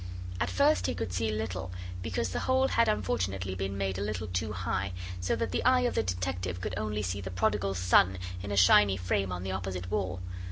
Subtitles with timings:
[0.39, 4.25] At first he could see little, because the hole had unfortunately been made a little
[4.25, 8.17] too high, so that the eye of the detective could only see the Prodigal Son
[8.41, 10.19] in a shiny frame on the opposite wall.